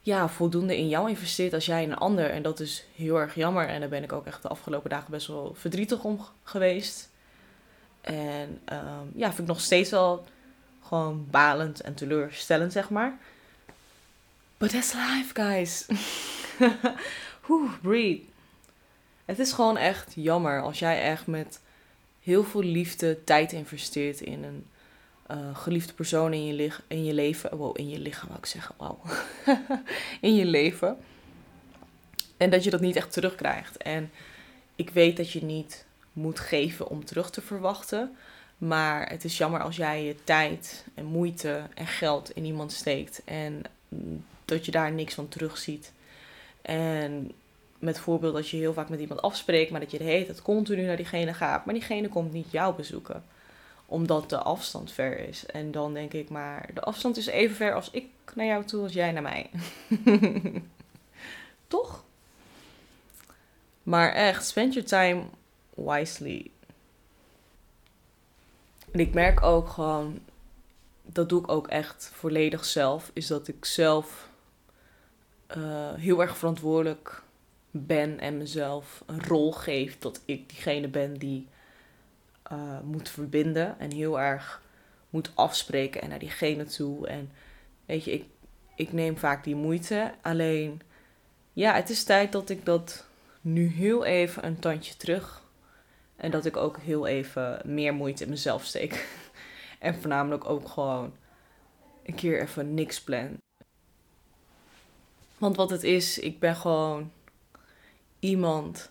ja, 0.00 0.28
voldoende 0.28 0.76
in 0.76 0.88
jou 0.88 1.08
investeert 1.08 1.52
als 1.52 1.66
jij 1.66 1.82
in 1.82 1.90
een 1.90 1.96
ander. 1.96 2.30
En 2.30 2.42
dat 2.42 2.60
is 2.60 2.84
heel 2.94 3.16
erg 3.16 3.34
jammer. 3.34 3.68
En 3.68 3.80
daar 3.80 3.88
ben 3.88 4.02
ik 4.02 4.12
ook 4.12 4.26
echt 4.26 4.42
de 4.42 4.48
afgelopen 4.48 4.90
dagen 4.90 5.10
best 5.10 5.26
wel 5.26 5.54
verdrietig 5.54 6.04
om 6.04 6.20
geweest. 6.42 7.14
En 8.06 8.60
um, 8.72 9.12
ja, 9.14 9.26
vind 9.26 9.38
ik 9.38 9.46
nog 9.46 9.60
steeds 9.60 9.90
wel 9.90 10.24
gewoon 10.82 11.26
balend 11.30 11.80
en 11.80 11.94
teleurstellend, 11.94 12.72
zeg 12.72 12.90
maar. 12.90 13.18
But 14.56 14.70
that's 14.70 14.92
life, 14.92 15.30
guys. 15.32 15.86
Oeh, 17.48 17.72
breathe. 17.82 18.24
Het 19.24 19.38
is 19.38 19.52
gewoon 19.52 19.76
echt 19.76 20.12
jammer 20.14 20.62
als 20.62 20.78
jij 20.78 21.02
echt 21.02 21.26
met 21.26 21.60
heel 22.22 22.44
veel 22.44 22.62
liefde 22.62 23.24
tijd 23.24 23.52
investeert 23.52 24.20
in 24.20 24.44
een 24.44 24.66
uh, 25.30 25.56
geliefde 25.56 25.92
persoon 25.92 26.32
in 26.32 26.44
je, 26.44 26.70
in 26.86 27.04
je 27.04 27.14
leven. 27.14 27.56
Wow, 27.56 27.78
in 27.78 27.88
je 27.88 27.98
lichaam 27.98 28.28
wou 28.28 28.38
ik 28.38 28.46
zeggen. 28.46 28.74
Wow. 28.78 29.04
in 30.20 30.34
je 30.34 30.44
leven. 30.44 30.98
En 32.36 32.50
dat 32.50 32.64
je 32.64 32.70
dat 32.70 32.80
niet 32.80 32.96
echt 32.96 33.12
terugkrijgt. 33.12 33.76
En 33.76 34.10
ik 34.76 34.90
weet 34.90 35.16
dat 35.16 35.30
je 35.30 35.44
niet 35.44 35.85
moet 36.16 36.40
geven 36.40 36.88
om 36.88 37.04
terug 37.04 37.30
te 37.30 37.40
verwachten. 37.40 38.16
Maar 38.58 39.08
het 39.08 39.24
is 39.24 39.38
jammer 39.38 39.62
als 39.62 39.76
jij 39.76 40.04
je 40.04 40.16
tijd 40.24 40.84
en 40.94 41.04
moeite 41.04 41.62
en 41.74 41.86
geld 41.86 42.30
in 42.30 42.44
iemand 42.44 42.72
steekt. 42.72 43.22
En 43.24 43.62
dat 44.44 44.64
je 44.64 44.70
daar 44.70 44.92
niks 44.92 45.14
van 45.14 45.28
terugziet. 45.28 45.92
En 46.62 47.32
met 47.78 47.98
voorbeeld 47.98 48.34
dat 48.34 48.48
je 48.48 48.56
heel 48.56 48.72
vaak 48.72 48.88
met 48.88 49.00
iemand 49.00 49.22
afspreekt, 49.22 49.70
maar 49.70 49.80
dat 49.80 49.90
je 49.90 49.98
de 49.98 50.04
hele 50.04 50.24
tijd 50.24 50.42
continu 50.42 50.82
naar 50.82 50.96
diegene 50.96 51.34
gaat. 51.34 51.64
Maar 51.64 51.74
diegene 51.74 52.08
komt 52.08 52.32
niet 52.32 52.50
jou 52.50 52.76
bezoeken, 52.76 53.24
omdat 53.86 54.30
de 54.30 54.38
afstand 54.38 54.92
ver 54.92 55.18
is. 55.18 55.46
En 55.46 55.70
dan 55.70 55.94
denk 55.94 56.12
ik, 56.12 56.28
maar 56.28 56.68
de 56.74 56.80
afstand 56.80 57.16
is 57.16 57.26
even 57.26 57.56
ver 57.56 57.74
als 57.74 57.90
ik 57.90 58.06
naar 58.34 58.46
jou 58.46 58.64
toe 58.64 58.82
als 58.82 58.92
jij 58.92 59.12
naar 59.12 59.22
mij. 59.22 59.50
Toch? 61.66 62.04
Maar 63.82 64.12
echt, 64.12 64.46
spend 64.46 64.74
your 64.74 64.88
time 64.88 65.22
wisely. 65.76 66.50
En 68.90 69.00
ik 69.00 69.14
merk 69.14 69.42
ook 69.42 69.68
gewoon, 69.68 70.18
dat 71.02 71.28
doe 71.28 71.40
ik 71.40 71.48
ook 71.48 71.68
echt 71.68 72.10
volledig 72.14 72.64
zelf, 72.64 73.10
is 73.12 73.26
dat 73.26 73.48
ik 73.48 73.64
zelf 73.64 74.30
uh, 75.56 75.94
heel 75.94 76.20
erg 76.20 76.36
verantwoordelijk 76.36 77.22
ben 77.70 78.20
en 78.20 78.38
mezelf 78.38 79.02
een 79.06 79.24
rol 79.24 79.52
geef 79.52 79.98
dat 79.98 80.22
ik 80.24 80.48
diegene 80.48 80.88
ben 80.88 81.14
die 81.14 81.48
uh, 82.52 82.80
moet 82.84 83.08
verbinden 83.08 83.78
en 83.78 83.92
heel 83.92 84.20
erg 84.20 84.62
moet 85.10 85.30
afspreken 85.34 86.02
en 86.02 86.08
naar 86.08 86.18
diegene 86.18 86.64
toe. 86.64 87.06
En 87.06 87.30
weet 87.86 88.04
je, 88.04 88.12
ik, 88.12 88.24
ik 88.74 88.92
neem 88.92 89.18
vaak 89.18 89.44
die 89.44 89.54
moeite. 89.54 90.14
Alleen, 90.22 90.80
ja, 91.52 91.74
het 91.74 91.90
is 91.90 92.04
tijd 92.04 92.32
dat 92.32 92.48
ik 92.48 92.64
dat 92.64 93.06
nu 93.40 93.66
heel 93.66 94.04
even 94.04 94.46
een 94.46 94.58
tandje 94.58 94.96
terug. 94.96 95.44
En 96.16 96.30
dat 96.30 96.44
ik 96.44 96.56
ook 96.56 96.78
heel 96.78 97.06
even 97.06 97.60
meer 97.64 97.94
moeite 97.94 98.24
in 98.24 98.30
mezelf 98.30 98.64
steek. 98.64 99.06
en 99.78 99.94
voornamelijk 99.94 100.48
ook 100.48 100.68
gewoon 100.68 101.12
een 102.02 102.14
keer 102.14 102.42
even 102.42 102.74
niks 102.74 103.02
plan. 103.02 103.38
Want 105.38 105.56
wat 105.56 105.70
het 105.70 105.82
is, 105.82 106.18
ik 106.18 106.38
ben 106.38 106.56
gewoon 106.56 107.10
iemand. 108.18 108.90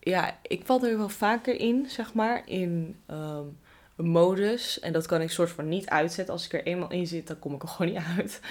Ja, 0.00 0.38
ik 0.42 0.64
val 0.64 0.84
er 0.84 0.98
wel 0.98 1.08
vaker 1.08 1.60
in, 1.60 1.86
zeg 1.88 2.14
maar, 2.14 2.48
in 2.48 3.00
um, 3.10 3.58
een 3.96 4.08
modus. 4.08 4.80
En 4.80 4.92
dat 4.92 5.06
kan 5.06 5.20
ik 5.20 5.30
soort 5.30 5.50
van 5.50 5.68
niet 5.68 5.88
uitzetten. 5.88 6.34
Als 6.34 6.44
ik 6.44 6.52
er 6.52 6.64
eenmaal 6.64 6.90
in 6.90 7.06
zit, 7.06 7.26
dan 7.26 7.38
kom 7.38 7.54
ik 7.54 7.62
er 7.62 7.68
gewoon 7.68 7.92
niet 7.92 8.02
uit. 8.16 8.40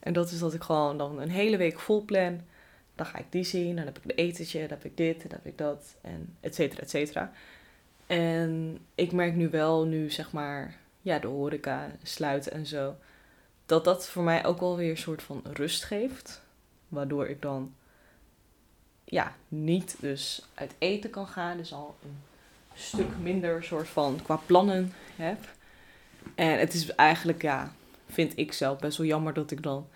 En 0.00 0.12
dat 0.12 0.30
is 0.30 0.38
dat 0.38 0.54
ik 0.54 0.62
gewoon 0.62 0.98
dan 0.98 1.20
een 1.20 1.30
hele 1.30 1.56
week 1.56 1.80
vol 1.80 2.04
plan. 2.04 2.40
Dan 3.00 3.08
ga 3.08 3.18
ik 3.18 3.26
die 3.32 3.44
zien, 3.44 3.76
dan 3.76 3.84
heb 3.84 3.98
ik 3.98 4.04
een 4.04 4.16
etentje, 4.16 4.58
dan 4.60 4.68
heb 4.68 4.84
ik 4.84 4.96
dit, 4.96 5.22
dan 5.22 5.30
heb 5.30 5.46
ik 5.46 5.58
dat, 5.58 5.94
en 6.00 6.36
et 6.40 6.54
cetera, 6.54 6.82
et 6.82 6.90
cetera. 6.90 7.32
En 8.06 8.78
ik 8.94 9.12
merk 9.12 9.34
nu 9.34 9.48
wel, 9.48 9.84
nu 9.84 10.10
zeg 10.10 10.32
maar, 10.32 10.76
ja, 11.02 11.18
de 11.18 11.26
horeca 11.26 11.90
sluiten 12.02 12.52
en 12.52 12.66
zo, 12.66 12.96
dat 13.66 13.84
dat 13.84 14.08
voor 14.08 14.22
mij 14.22 14.44
ook 14.44 14.60
wel 14.60 14.76
weer 14.76 14.90
een 14.90 14.96
soort 14.96 15.22
van 15.22 15.44
rust 15.52 15.84
geeft. 15.84 16.42
Waardoor 16.88 17.28
ik 17.28 17.42
dan, 17.42 17.74
ja, 19.04 19.34
niet 19.48 19.96
dus 20.00 20.48
uit 20.54 20.74
eten 20.78 21.10
kan 21.10 21.26
gaan. 21.26 21.56
Dus 21.56 21.72
al 21.72 21.96
een 22.02 22.18
stuk 22.74 23.18
minder 23.22 23.64
soort 23.64 23.88
van 23.88 24.20
qua 24.22 24.36
plannen 24.36 24.92
heb. 25.16 25.38
En 26.34 26.58
het 26.58 26.74
is 26.74 26.94
eigenlijk, 26.94 27.42
ja, 27.42 27.72
vind 28.08 28.32
ik 28.36 28.52
zelf 28.52 28.78
best 28.78 28.98
wel 28.98 29.06
jammer 29.06 29.34
dat 29.34 29.50
ik 29.50 29.62
dan 29.62 29.88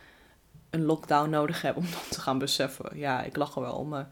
een 0.75 0.85
lockdown 0.85 1.31
nodig 1.31 1.63
heb 1.63 1.77
om 1.77 1.83
dan 1.83 2.01
te 2.11 2.21
gaan 2.21 2.39
beseffen. 2.39 2.99
Ja, 2.99 3.23
ik 3.23 3.37
lach 3.37 3.55
er 3.55 3.61
wel, 3.61 3.85
maar 3.85 4.09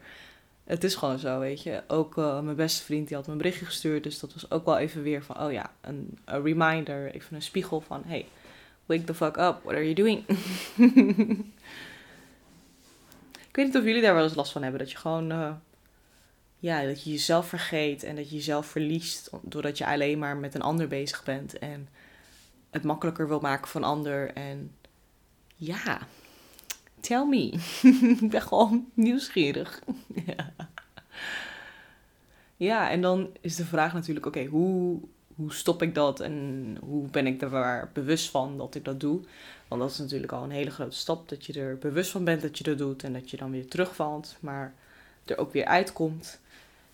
het 0.64 0.84
is 0.84 0.94
gewoon 0.94 1.18
zo, 1.18 1.38
weet 1.38 1.62
je. 1.62 1.82
Ook 1.88 2.16
uh, 2.16 2.40
mijn 2.40 2.56
beste 2.56 2.84
vriend 2.84 3.08
die 3.08 3.16
had 3.16 3.26
me 3.26 3.32
een 3.32 3.38
berichtje 3.38 3.64
gestuurd, 3.64 4.02
dus 4.02 4.18
dat 4.18 4.32
was 4.32 4.50
ook 4.50 4.64
wel 4.64 4.78
even 4.78 5.02
weer 5.02 5.22
van, 5.22 5.40
oh 5.40 5.52
ja, 5.52 5.72
een, 5.80 6.18
reminder, 6.24 7.14
even 7.14 7.36
een 7.36 7.42
spiegel 7.42 7.80
van, 7.80 8.02
hey, 8.06 8.26
wake 8.86 9.04
the 9.04 9.14
fuck 9.14 9.36
up, 9.36 9.60
what 9.62 9.74
are 9.74 9.82
you 9.82 9.94
doing? 9.94 10.24
ik 13.48 13.56
weet 13.56 13.66
niet 13.66 13.76
of 13.76 13.84
jullie 13.84 14.02
daar 14.02 14.14
wel 14.14 14.24
eens 14.24 14.34
last 14.34 14.52
van 14.52 14.62
hebben, 14.62 14.80
dat 14.80 14.90
je 14.90 14.98
gewoon, 14.98 15.32
uh, 15.32 15.52
ja, 16.58 16.84
dat 16.84 17.04
je 17.04 17.10
jezelf 17.10 17.46
vergeet 17.46 18.02
en 18.02 18.16
dat 18.16 18.28
je 18.28 18.36
jezelf 18.36 18.66
verliest, 18.66 19.30
doordat 19.42 19.78
je 19.78 19.86
alleen 19.86 20.18
maar 20.18 20.36
met 20.36 20.54
een 20.54 20.62
ander 20.62 20.88
bezig 20.88 21.24
bent 21.24 21.58
en 21.58 21.88
het 22.70 22.82
makkelijker 22.82 23.28
wil 23.28 23.40
maken 23.40 23.68
van 23.68 23.84
ander 23.84 24.32
en 24.32 24.74
ja, 25.56 26.06
tell 27.02 27.24
me. 27.24 27.52
ik 28.20 28.30
ben 28.30 28.42
gewoon 28.42 28.86
nieuwsgierig. 28.94 29.82
ja. 32.56 32.90
en 32.90 33.00
dan 33.00 33.30
is 33.40 33.56
de 33.56 33.64
vraag 33.64 33.92
natuurlijk, 33.92 34.26
oké, 34.26 34.44
hoe, 34.44 35.00
hoe 35.34 35.52
stop 35.52 35.82
ik 35.82 35.94
dat 35.94 36.20
en 36.20 36.76
hoe 36.80 37.08
ben 37.08 37.26
ik 37.26 37.42
er 37.42 37.90
bewust 37.92 38.30
van 38.30 38.58
dat 38.58 38.74
ik 38.74 38.84
dat 38.84 39.00
doe? 39.00 39.20
Want 39.68 39.80
dat 39.80 39.90
is 39.90 39.98
natuurlijk 39.98 40.32
al 40.32 40.42
een 40.42 40.50
hele 40.50 40.70
grote 40.70 40.96
stap, 40.96 41.28
dat 41.28 41.46
je 41.46 41.60
er 41.60 41.78
bewust 41.78 42.10
van 42.10 42.24
bent 42.24 42.42
dat 42.42 42.58
je 42.58 42.64
dat 42.64 42.78
doet 42.78 43.04
en 43.04 43.12
dat 43.12 43.30
je 43.30 43.36
dan 43.36 43.50
weer 43.50 43.68
terugvalt, 43.68 44.36
maar 44.40 44.74
er 45.24 45.38
ook 45.38 45.52
weer 45.52 45.64
uitkomt. 45.64 46.40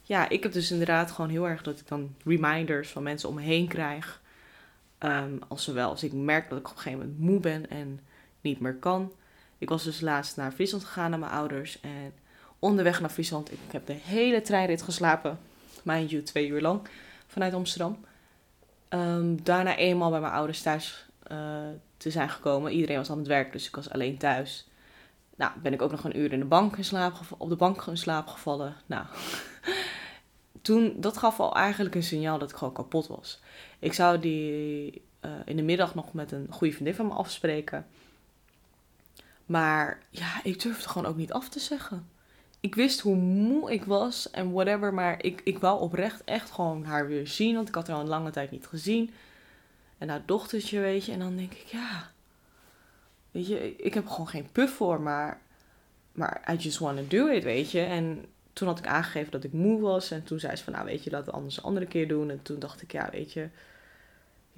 Ja, 0.03 0.29
ik 0.29 0.43
heb 0.43 0.53
dus 0.53 0.71
inderdaad 0.71 1.11
gewoon 1.11 1.31
heel 1.31 1.49
erg 1.49 1.63
dat 1.63 1.81
ik 1.81 1.89
dan 1.89 2.15
reminders 2.25 2.89
van 2.89 3.03
mensen 3.03 3.29
om 3.29 3.35
me 3.35 3.41
heen 3.41 3.69
krijg. 3.69 4.21
Um, 5.01 5.39
als 5.49 5.65
zowel 5.65 5.91
als 5.91 6.03
ik 6.03 6.13
merk 6.13 6.49
dat 6.49 6.59
ik 6.59 6.71
op 6.71 6.77
een 6.77 6.83
gegeven 6.83 6.99
moment 6.99 7.19
moe 7.19 7.41
ben 7.41 7.71
en 7.71 8.01
niet 8.41 8.61
meer 8.61 8.75
kan. 8.75 9.13
Ik 9.59 9.69
was 9.69 9.85
dus 9.85 10.01
laatst 10.01 10.37
naar 10.37 10.53
Friesland 10.53 10.85
gegaan 10.85 11.11
naar 11.11 11.19
mijn 11.19 11.33
ouders. 11.33 11.81
En 11.81 12.13
onderweg 12.59 13.01
naar 13.01 13.11
Friesland, 13.11 13.53
ik 13.53 13.59
heb 13.71 13.87
de 13.87 13.93
hele 13.93 14.41
treinrit 14.41 14.83
geslapen. 14.83 15.39
Mind 15.83 16.11
you, 16.11 16.23
twee 16.23 16.49
uur 16.49 16.61
lang 16.61 16.81
vanuit 17.27 17.55
Amsterdam. 17.55 18.05
Um, 18.89 19.43
daarna 19.43 19.77
eenmaal 19.77 20.11
bij 20.11 20.21
mijn 20.21 20.33
ouders 20.33 20.63
thuis 20.63 21.07
uh, 21.33 21.39
te 21.97 22.11
zijn 22.11 22.29
gekomen. 22.29 22.73
Iedereen 22.73 22.97
was 22.97 23.11
aan 23.11 23.19
het 23.19 23.27
werk, 23.27 23.53
dus 23.53 23.67
ik 23.67 23.77
was 23.77 23.91
alleen 23.91 24.19
thuis. 24.19 24.69
Nou, 25.37 25.53
ben 25.63 25.73
ik 25.73 25.83
ook 25.83 25.91
nog 25.91 26.05
een 26.05 26.19
uur 26.19 26.33
in 26.33 26.39
de 26.39 26.45
bank 26.45 26.77
in 26.77 26.85
slaap 26.85 27.15
op 27.39 27.49
de 27.49 27.57
bank 27.57 27.83
in 27.87 27.97
slaap 27.97 28.27
gevallen. 28.27 28.77
Nou, 28.87 29.05
toen, 30.63 30.95
dat 31.01 31.19
gaf 31.19 31.41
al 31.41 31.55
eigenlijk 31.55 31.95
een 31.95 32.03
signaal 32.03 32.39
dat 32.39 32.51
ik 32.51 32.57
gewoon 32.57 32.75
kapot 32.75 33.07
was. 33.07 33.41
Ik 33.79 33.93
zou 33.93 34.19
die 34.19 35.03
uh, 35.25 35.31
in 35.45 35.57
de 35.57 35.63
middag 35.63 35.95
nog 35.95 36.13
met 36.13 36.33
een 36.33 36.47
goede 36.51 36.73
vriendin 36.73 36.95
van 36.95 37.07
me 37.07 37.13
afspreken. 37.13 37.87
Maar 39.49 39.99
ja, 40.11 40.41
ik 40.43 40.63
durfde 40.63 40.89
gewoon 40.89 41.09
ook 41.09 41.17
niet 41.17 41.33
af 41.33 41.49
te 41.49 41.61
zeggen. 41.61 42.09
Ik 42.61 42.75
wist 42.75 43.01
hoe 43.01 43.17
moe 43.17 43.73
ik 43.73 43.85
was 43.85 44.31
en 44.31 44.53
whatever, 44.53 44.95
maar 44.95 45.25
ik, 45.25 45.41
ik 45.45 45.59
wou 45.59 45.81
oprecht 45.81 46.25
echt 46.25 46.51
gewoon 46.51 46.85
haar 46.85 47.07
weer 47.07 47.27
zien, 47.27 47.55
want 47.55 47.69
ik 47.69 47.75
had 47.75 47.87
haar 47.87 47.97
al 47.97 48.03
een 48.03 48.09
lange 48.09 48.31
tijd 48.31 48.51
niet 48.51 48.67
gezien. 48.67 49.11
En 49.99 50.09
haar 50.09 50.23
dochtertje, 50.27 50.81
weet 50.81 51.05
je, 51.05 51.13
en 51.13 51.19
dan 51.19 51.37
denk 51.37 51.53
ik, 51.53 51.67
ja, 51.67 52.11
weet 53.31 53.47
je, 53.47 53.77
ik 53.77 53.95
heb 53.95 54.07
gewoon 54.09 54.29
geen 54.29 54.53
puff 54.53 54.75
voor, 54.77 55.01
maar, 55.01 55.41
maar 56.13 56.43
I 56.53 56.57
just 56.57 56.79
want 56.79 56.99
to 56.99 57.05
do 57.17 57.27
it, 57.27 57.45
weet 57.45 57.71
je. 57.71 57.81
En 57.81 58.27
toen 58.53 58.69
had 58.69 58.79
ik 58.79 58.87
aangegeven 58.87 59.31
dat 59.31 59.45
ik 59.45 59.53
moe 59.53 59.81
was 59.81 60.11
en 60.11 60.25
toen 60.25 60.41
zei 60.41 60.57
ze 60.57 60.65
van, 60.65 60.73
nou 60.73 60.85
weet 60.85 61.05
je, 61.05 61.11
laten 61.11 61.27
we 61.27 61.33
anders 61.33 61.57
een 61.57 61.63
andere 61.63 61.87
keer 61.87 62.09
doen. 62.09 62.31
En 62.31 62.43
toen 62.43 62.59
dacht 62.59 62.83
ik, 62.83 62.93
ja, 62.93 63.09
weet 63.11 63.33
je, 63.33 63.49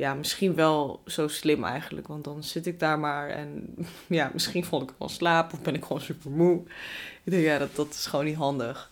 ja, 0.01 0.15
misschien 0.15 0.55
wel 0.55 1.03
zo 1.07 1.29
slim 1.29 1.65
eigenlijk. 1.65 2.07
Want 2.07 2.25
dan 2.25 2.43
zit 2.43 2.67
ik 2.67 2.81
daar 2.81 2.99
maar 2.99 3.29
en 3.29 3.75
ja, 4.07 4.31
misschien 4.33 4.65
val 4.65 4.83
ik 4.83 4.93
wel 4.99 5.09
slaap 5.09 5.53
of 5.53 5.63
ben 5.63 5.75
ik 5.75 5.85
gewoon 5.85 6.01
super 6.01 6.31
moe. 6.31 6.63
Ik 7.23 7.33
denk, 7.33 7.45
ja, 7.45 7.59
dat, 7.59 7.77
dat 7.77 7.91
is 7.91 8.07
gewoon 8.07 8.25
niet 8.25 8.37
handig. 8.37 8.91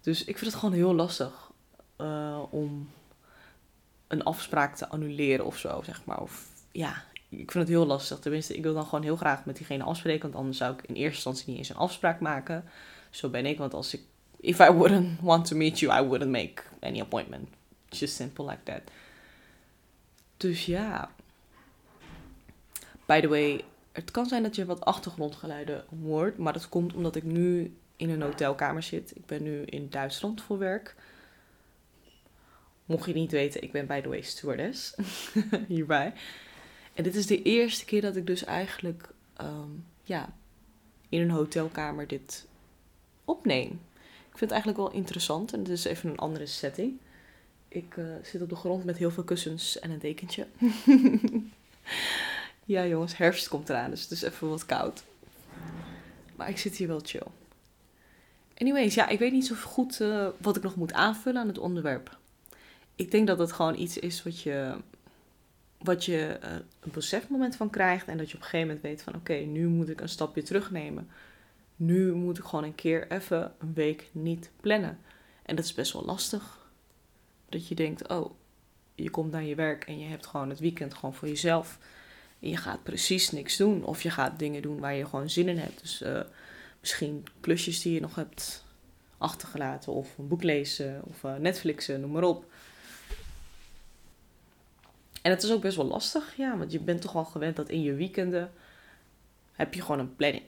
Dus 0.00 0.24
ik 0.24 0.38
vind 0.38 0.50
het 0.50 0.60
gewoon 0.60 0.74
heel 0.74 0.94
lastig 0.94 1.50
uh, 1.98 2.42
om 2.50 2.90
een 4.08 4.22
afspraak 4.22 4.76
te 4.76 4.88
annuleren 4.88 5.44
of 5.44 5.58
zo, 5.58 5.82
zeg 5.84 6.04
maar. 6.04 6.20
Of 6.20 6.46
ja, 6.72 7.04
ik 7.28 7.50
vind 7.50 7.64
het 7.64 7.68
heel 7.68 7.86
lastig. 7.86 8.18
Tenminste, 8.18 8.56
ik 8.56 8.62
wil 8.62 8.74
dan 8.74 8.84
gewoon 8.84 9.04
heel 9.04 9.16
graag 9.16 9.44
met 9.44 9.56
diegene 9.56 9.82
afspreken. 9.82 10.22
Want 10.22 10.34
anders 10.34 10.58
zou 10.58 10.74
ik 10.74 10.82
in 10.82 10.94
eerste 10.94 11.14
instantie 11.14 11.48
niet 11.48 11.58
eens 11.58 11.68
een 11.68 11.76
afspraak 11.76 12.20
maken. 12.20 12.64
Zo 13.10 13.28
ben 13.28 13.46
ik. 13.46 13.58
Want 13.58 13.74
als 13.74 13.94
ik, 13.94 14.00
if 14.40 14.58
I 14.58 14.70
wouldn't 14.70 15.20
want 15.20 15.46
to 15.46 15.56
meet 15.56 15.78
you, 15.78 16.02
I 16.02 16.06
wouldn't 16.06 16.30
make 16.30 16.62
any 16.80 17.00
appointment. 17.00 17.48
Just 17.88 18.14
simple 18.14 18.44
like 18.44 18.62
that. 18.62 18.82
Dus 20.38 20.66
ja. 20.66 21.10
By 23.06 23.20
the 23.20 23.28
way, 23.28 23.64
het 23.92 24.10
kan 24.10 24.26
zijn 24.26 24.42
dat 24.42 24.56
je 24.56 24.64
wat 24.64 24.84
achtergrondgeluiden 24.84 25.84
hoort. 26.02 26.38
Maar 26.38 26.52
dat 26.52 26.68
komt 26.68 26.94
omdat 26.94 27.16
ik 27.16 27.22
nu 27.22 27.76
in 27.96 28.10
een 28.10 28.22
hotelkamer 28.22 28.82
zit. 28.82 29.16
Ik 29.16 29.26
ben 29.26 29.42
nu 29.42 29.62
in 29.62 29.88
Duitsland 29.90 30.42
voor 30.42 30.58
werk. 30.58 30.94
Mocht 32.84 33.06
je 33.06 33.14
niet 33.14 33.30
weten, 33.30 33.62
ik 33.62 33.72
ben 33.72 33.86
by 33.86 34.00
the 34.00 34.08
way 34.08 34.22
stewardess. 34.22 34.94
Hierbij. 35.68 36.12
En 36.94 37.02
dit 37.02 37.14
is 37.14 37.26
de 37.26 37.42
eerste 37.42 37.84
keer 37.84 38.00
dat 38.00 38.16
ik 38.16 38.26
dus 38.26 38.44
eigenlijk 38.44 39.08
ehm, 39.36 39.70
ja, 40.02 40.32
in 41.08 41.20
een 41.20 41.30
hotelkamer 41.30 42.06
dit 42.06 42.46
opneem. 43.24 43.80
Ik 44.30 44.38
vind 44.38 44.40
het 44.40 44.50
eigenlijk 44.50 44.80
wel 44.80 44.90
interessant. 44.90 45.52
En 45.52 45.58
het 45.58 45.68
is 45.68 45.84
even 45.84 46.10
een 46.10 46.18
andere 46.18 46.46
setting. 46.46 46.98
Ik 47.78 47.96
uh, 47.96 48.04
zit 48.22 48.42
op 48.42 48.48
de 48.48 48.56
grond 48.56 48.84
met 48.84 48.96
heel 48.96 49.10
veel 49.10 49.24
kussens 49.24 49.78
en 49.78 49.90
een 49.90 49.98
dekentje. 49.98 50.46
ja, 52.64 52.86
jongens, 52.86 53.16
herfst 53.16 53.48
komt 53.48 53.68
eraan, 53.68 53.90
dus 53.90 54.02
het 54.02 54.10
is 54.10 54.22
even 54.22 54.48
wat 54.48 54.66
koud. 54.66 55.04
Maar 56.36 56.48
ik 56.48 56.58
zit 56.58 56.76
hier 56.76 56.88
wel 56.88 57.00
chill. 57.02 57.26
Anyways, 58.54 58.94
ja, 58.94 59.08
ik 59.08 59.18
weet 59.18 59.32
niet 59.32 59.46
zo 59.46 59.54
goed 59.54 60.00
uh, 60.00 60.28
wat 60.40 60.56
ik 60.56 60.62
nog 60.62 60.76
moet 60.76 60.92
aanvullen 60.92 61.40
aan 61.40 61.48
het 61.48 61.58
onderwerp. 61.58 62.18
Ik 62.96 63.10
denk 63.10 63.26
dat 63.26 63.38
het 63.38 63.52
gewoon 63.52 63.78
iets 63.78 63.98
is 63.98 64.22
wat 64.22 64.40
je, 64.40 64.74
wat 65.78 66.04
je 66.04 66.38
uh, 66.44 66.50
een 66.80 66.92
besefmoment 66.92 67.56
van 67.56 67.70
krijgt. 67.70 68.06
En 68.06 68.18
dat 68.18 68.30
je 68.30 68.36
op 68.36 68.42
een 68.42 68.48
gegeven 68.48 68.66
moment 68.66 68.86
weet 68.86 69.02
van 69.02 69.14
oké, 69.14 69.34
nu 69.34 69.66
moet 69.66 69.88
ik 69.88 70.00
een 70.00 70.08
stapje 70.08 70.42
terugnemen. 70.42 71.08
Nu 71.76 72.12
moet 72.12 72.38
ik 72.38 72.44
gewoon 72.44 72.64
een 72.64 72.74
keer 72.74 73.10
even 73.10 73.52
een 73.58 73.74
week 73.74 74.08
niet 74.12 74.50
plannen. 74.60 74.98
En 75.42 75.56
dat 75.56 75.64
is 75.64 75.74
best 75.74 75.92
wel 75.92 76.04
lastig. 76.04 76.57
Dat 77.48 77.68
je 77.68 77.74
denkt, 77.74 78.08
oh, 78.08 78.34
je 78.94 79.10
komt 79.10 79.30
naar 79.30 79.44
je 79.44 79.54
werk 79.54 79.84
en 79.84 79.98
je 79.98 80.06
hebt 80.06 80.26
gewoon 80.26 80.48
het 80.48 80.58
weekend 80.58 80.94
gewoon 80.94 81.14
voor 81.14 81.28
jezelf. 81.28 81.78
En 82.40 82.48
je 82.48 82.56
gaat 82.56 82.82
precies 82.82 83.30
niks 83.30 83.56
doen. 83.56 83.84
Of 83.84 84.02
je 84.02 84.10
gaat 84.10 84.38
dingen 84.38 84.62
doen 84.62 84.80
waar 84.80 84.94
je 84.94 85.06
gewoon 85.06 85.30
zin 85.30 85.48
in 85.48 85.58
hebt. 85.58 85.80
Dus 85.80 86.02
uh, 86.02 86.20
misschien 86.80 87.26
klusjes 87.40 87.82
die 87.82 87.94
je 87.94 88.00
nog 88.00 88.14
hebt 88.14 88.64
achtergelaten. 89.18 89.92
Of 89.92 90.18
een 90.18 90.28
boek 90.28 90.42
lezen 90.42 91.02
of 91.04 91.22
uh, 91.22 91.36
Netflixen, 91.36 92.00
noem 92.00 92.10
maar 92.10 92.22
op. 92.22 92.44
En 95.22 95.30
het 95.30 95.42
is 95.42 95.52
ook 95.52 95.60
best 95.60 95.76
wel 95.76 95.86
lastig, 95.86 96.36
ja, 96.36 96.56
want 96.56 96.72
je 96.72 96.80
bent 96.80 97.00
toch 97.00 97.16
al 97.16 97.24
gewend 97.24 97.56
dat 97.56 97.68
in 97.68 97.82
je 97.82 97.94
weekenden 97.94 98.52
heb 99.52 99.74
je 99.74 99.82
gewoon 99.82 99.98
een 99.98 100.16
planning. 100.16 100.44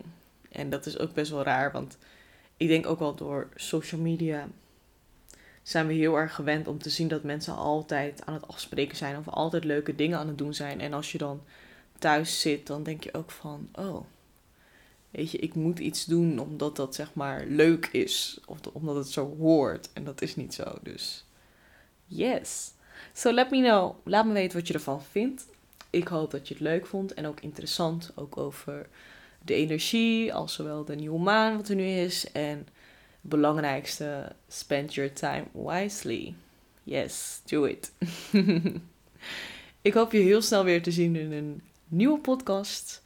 En 0.52 0.70
dat 0.70 0.86
is 0.86 0.98
ook 0.98 1.14
best 1.14 1.30
wel 1.30 1.42
raar, 1.42 1.72
want 1.72 1.98
ik 2.56 2.68
denk 2.68 2.86
ook 2.86 2.98
wel 2.98 3.14
door 3.14 3.48
social 3.54 4.00
media 4.00 4.48
zijn 5.62 5.86
we 5.86 5.92
heel 5.92 6.16
erg 6.16 6.34
gewend 6.34 6.68
om 6.68 6.78
te 6.78 6.90
zien 6.90 7.08
dat 7.08 7.22
mensen 7.22 7.56
altijd 7.56 8.26
aan 8.26 8.34
het 8.34 8.48
afspreken 8.48 8.96
zijn 8.96 9.16
of 9.16 9.28
altijd 9.28 9.64
leuke 9.64 9.94
dingen 9.94 10.18
aan 10.18 10.28
het 10.28 10.38
doen 10.38 10.54
zijn. 10.54 10.80
En 10.80 10.92
als 10.92 11.12
je 11.12 11.18
dan 11.18 11.42
thuis 11.98 12.40
zit, 12.40 12.66
dan 12.66 12.82
denk 12.82 13.04
je 13.04 13.14
ook 13.14 13.30
van, 13.30 13.68
oh, 13.72 14.04
weet 15.10 15.30
je, 15.30 15.38
ik 15.38 15.54
moet 15.54 15.78
iets 15.78 16.04
doen 16.04 16.38
omdat 16.38 16.76
dat 16.76 16.94
zeg 16.94 17.14
maar 17.14 17.44
leuk 17.46 17.86
is 17.86 18.40
of 18.46 18.58
omdat 18.72 18.96
het 18.96 19.08
zo 19.08 19.36
hoort. 19.38 19.90
En 19.92 20.04
dat 20.04 20.22
is 20.22 20.36
niet 20.36 20.54
zo, 20.54 20.78
dus 20.82 21.24
yes. 22.06 22.72
So 23.12 23.32
let 23.32 23.50
me 23.50 23.62
know, 23.62 23.94
laat 24.04 24.26
me 24.26 24.32
weten 24.32 24.58
wat 24.58 24.68
je 24.68 24.74
ervan 24.74 25.02
vindt. 25.02 25.46
Ik 25.90 26.08
hoop 26.08 26.30
dat 26.30 26.48
je 26.48 26.54
het 26.54 26.62
leuk 26.62 26.86
vond 26.86 27.14
en 27.14 27.26
ook 27.26 27.40
interessant, 27.40 28.12
ook 28.14 28.36
over 28.36 28.88
de 29.44 29.54
energie, 29.54 30.34
als 30.34 30.54
zowel 30.54 30.84
de 30.84 30.94
nieuwe 30.94 31.18
maan 31.18 31.56
wat 31.56 31.68
er 31.68 31.74
nu 31.74 31.86
is 31.86 32.32
en 32.32 32.66
belangrijkste, 33.20 34.32
spend 34.48 34.94
your 34.94 35.12
time 35.12 35.44
wisely. 35.52 36.34
Yes, 36.84 37.40
do 37.44 37.64
it. 37.64 37.92
ik 39.82 39.94
hoop 39.94 40.12
je 40.12 40.18
heel 40.18 40.42
snel 40.42 40.64
weer 40.64 40.82
te 40.82 40.90
zien 40.90 41.16
in 41.16 41.32
een 41.32 41.62
nieuwe 41.88 42.18
podcast. 42.18 43.02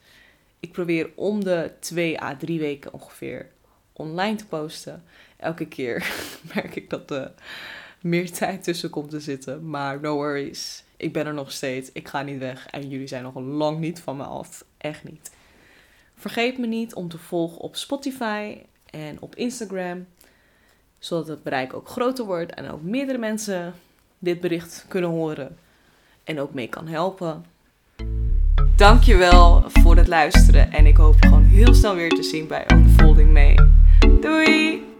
Ik 0.59 0.71
probeer 0.71 1.09
om 1.15 1.43
de 1.43 1.71
2 1.79 2.21
à 2.21 2.37
3 2.37 2.59
weken 2.59 2.93
ongeveer 2.93 3.49
online 3.93 4.35
te 4.35 4.45
posten. 4.45 5.03
Elke 5.37 5.67
keer 5.67 6.11
merk 6.53 6.75
ik 6.75 6.89
dat 6.89 7.11
er 7.11 7.33
meer 8.01 8.31
tijd 8.31 8.63
tussen 8.63 8.89
komt 8.89 9.09
te 9.09 9.19
zitten. 9.19 9.69
Maar 9.69 9.99
no 9.99 10.15
worries. 10.15 10.83
Ik 10.97 11.13
ben 11.13 11.25
er 11.25 11.33
nog 11.33 11.51
steeds. 11.51 11.91
Ik 11.91 12.07
ga 12.07 12.21
niet 12.21 12.39
weg. 12.39 12.67
En 12.67 12.89
jullie 12.89 13.07
zijn 13.07 13.23
nog 13.23 13.35
lang 13.35 13.79
niet 13.79 13.99
van 13.99 14.17
me 14.17 14.23
af. 14.23 14.65
Echt 14.77 15.03
niet. 15.03 15.31
Vergeet 16.15 16.57
me 16.57 16.67
niet 16.67 16.93
om 16.93 17.09
te 17.09 17.17
volgen 17.17 17.57
op 17.57 17.75
Spotify 17.75 18.57
en 18.95 19.17
op 19.19 19.35
Instagram. 19.35 20.05
Zodat 20.99 21.27
het 21.27 21.43
bereik 21.43 21.73
ook 21.73 21.87
groter 21.87 22.25
wordt 22.25 22.53
en 22.53 22.71
ook 22.71 22.81
meerdere 22.81 23.17
mensen 23.17 23.73
dit 24.19 24.39
bericht 24.39 24.85
kunnen 24.87 25.09
horen. 25.09 25.57
En 26.23 26.39
ook 26.39 26.53
mee 26.53 26.67
kan 26.67 26.87
helpen. 26.87 27.45
Dankjewel 28.75 29.63
voor 29.67 29.95
het 29.95 30.07
luisteren. 30.07 30.71
En 30.71 30.85
ik 30.85 30.97
hoop 30.97 31.13
je 31.19 31.27
gewoon 31.27 31.43
heel 31.43 31.73
snel 31.73 31.95
weer 31.95 32.09
te 32.09 32.23
zien 32.23 32.47
bij 32.47 32.65
Unfolding 32.73 33.31
May. 33.31 33.59
Doei! 34.21 34.94